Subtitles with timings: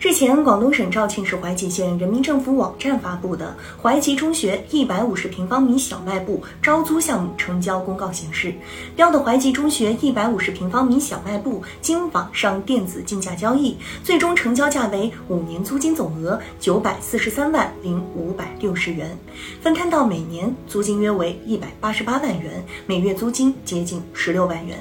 [0.00, 8.54] 日前，广东省肇庆市怀集县人民政府网站发布的怀集中学一百五十平方米小卖部招租项目成交公告显示，
[8.94, 19.18] 标的怀集中学一百五十平方米小卖部经网上电子竞价交易，最终成交价为五年租金总额九百四十三万零五百六十元，
[19.60, 24.78] 分摊到每年租金约为一百八十八万元，每月租金接近十六万元，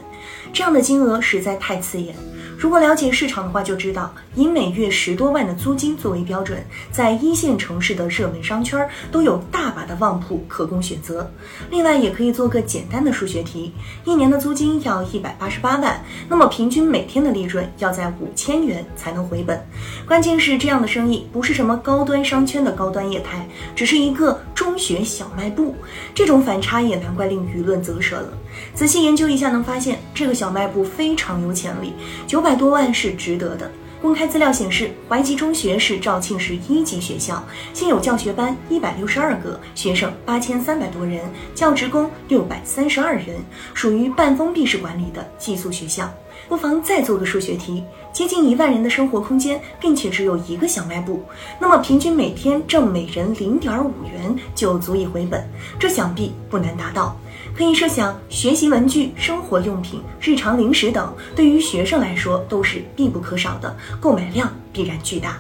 [0.54, 2.16] 这样的金额实在太刺眼。
[2.60, 6.58] 如果了解市场的话，就知道以每月十多万的租金作为标准，
[6.92, 11.32] 在一线城市的热门商圈都有大把的旺铺可供选择。
[11.70, 13.74] 另外，也可以做个简单的数学题：
[14.06, 19.64] 一年的租金要一百八十八万，那么平均每天的利润要在五千元才能回本。
[20.08, 25.76] 关键是这样的生意不是什么高端商圈的高端业态，只是一个中学小卖部，
[26.16, 28.34] 这种反差也难怪令舆论啧舌了。
[28.74, 31.94] 仔细研究一下，能发现这个小卖部非常有潜力，
[32.26, 33.72] 九百多万是值得的。
[34.00, 37.44] 公开资料显示，怀集中学是肇庆市一级学校，
[37.74, 41.22] 现有教学班一百六十二个，学生八千三百多人，
[41.56, 43.38] 教职工六百三十二人，
[43.74, 46.08] 属于半封闭式管理的寄宿学校。
[46.48, 51.24] 不妨再做个数学题：接近一万人的生活空间，并且只有一个小卖部，
[51.60, 55.44] 那么平均每天挣每人零点五元就足以回本，
[55.80, 57.18] 这想必不难达到。
[57.58, 65.40] 可以设想，学习文具、生活用品、日常零食等，对于学生来说都是必不可少的，购买量必然巨大。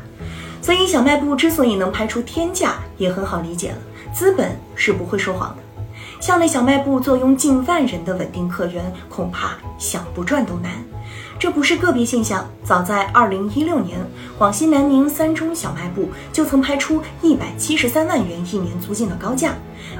[0.59, 3.77] 所以，小卖部之所以能拍出天价，也很好理解了，
[4.11, 5.57] 资本是不会说谎的。
[6.19, 10.71] 校内小卖部坐拥近万人的稳定客源，恐怕想不赚都难。
[11.39, 13.99] 这不是个别现象，早在二零一六年，
[14.39, 19.53] 广西南宁三中小卖部就曾拍出一百七十三万元一年租金的高价。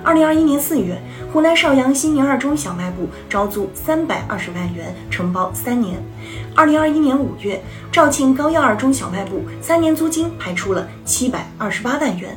[0.03, 0.99] 二零二一年四月，
[1.31, 6.03] 湖南邵阳新宁二中小卖部招租三百二十万元，承包三年。
[6.55, 12.35] 二零二一年五月，肇庆高要二中小卖部三年租金拍出了七百二十八万元。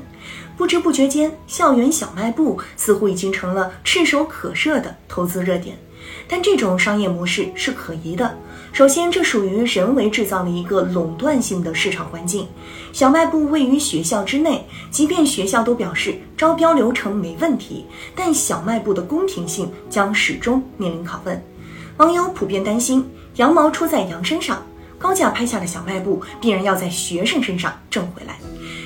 [0.59, 5.79] 不知不觉间，校园小卖部似乎已经成了炙手可热的投资热点。
[6.29, 8.37] 但这种商业模式是可疑的。
[8.73, 12.47] 首先，这属于人为制造的一个垄断性的市场环境。
[12.93, 17.85] 小卖部位于学校之内，即便学校都表示招标流程没问题，
[18.15, 21.43] 但小卖部的公平性将始终面临拷问。
[21.97, 23.05] 网友普遍担心，
[23.37, 24.65] 羊毛出在羊身上，
[24.99, 28.39] 高价拍下的小卖部必然要在学生身上挣回来。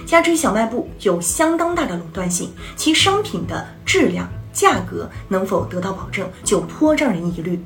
[0.06, 4.28] 加之小卖部有相当大的垄断性，其商品的质量。
[4.54, 7.60] 价格能否得到保证，就颇让人疑虑。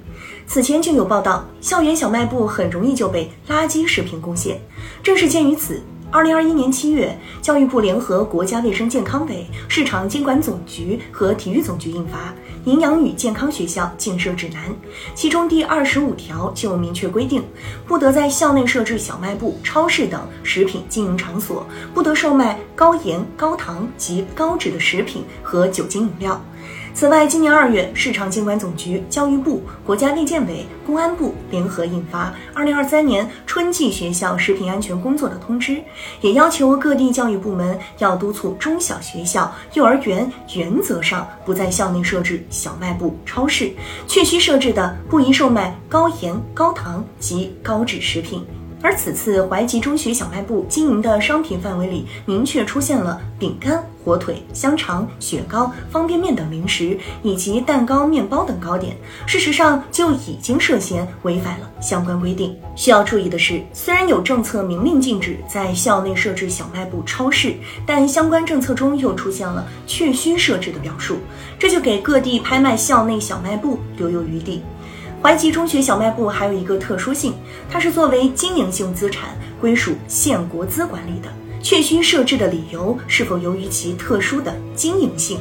[0.47, 4.59] 此前就有报道，校园小卖部很容易就被垃圾食品攻陷。
[5.03, 12.19] 正是鉴于此，二零二一年七月，教育部联合国家卫生健康委、市场监管总局和体育总局印发
[12.65, 14.71] 《营养与健康学校建设指南》，
[15.15, 17.45] 其中第二十五条就明确规定，
[17.87, 26.43] 不得在校内设置小卖部、超市等食品经营场所，不得售卖高盐、高糖及高脂的食品和酒精饮料。
[26.99, 35.75] 此外，今年二月，市场监管总局、教育部、国家卫健委、公安部联合印发《二零二三年春季学校食品安全工作的通知》，
[36.23, 43.71] 也要求各地教育部门要督促中小学校、幼儿园原则上不在校内设置小卖部、超市，
[44.09, 48.45] 确需设置的不宜售卖高盐、高糖及高脂食品。
[48.81, 58.97] 而此次怀集中学小卖部经营的商品范围里，明确出现了饼干、火腿、香肠、雪糕、方便面等零食，以及蛋糕、面包等糕点。
[59.27, 62.57] 事实上，就已经涉嫌违反了相关规定。
[62.77, 71.17] 需要注意的是，虽然有政策明令禁止在校内设置小卖部、超市，但相关政策中又出现了确需设置的表述，
[71.59, 74.63] 这就给各地拍卖校内小卖部留有余地。
[75.21, 77.35] 怀集中学小卖部还有一个特殊性，
[77.69, 81.29] 它是作为经营性资产，归属县国资管理的。
[81.61, 85.41] 确需设置的理由是否由于其特殊的经营性？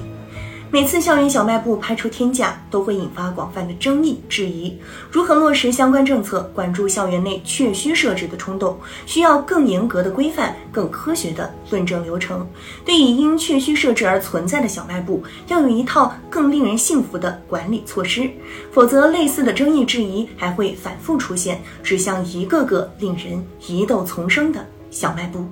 [0.70, 4.78] 每次校园小卖部拍出天价，都会引发广泛的争议质疑。
[5.10, 12.46] 如何落实相关政策，管住校园内确需设置的冲动，需要更严格的规范、更科学的论证流程。
[12.86, 18.30] 对已因确需设置而存在的小卖部，要有一套更令人信服的管理措施，
[18.72, 25.46] 否则类似的争议质疑还会反复出现，指向一个个令人疑窦丛生的小卖部。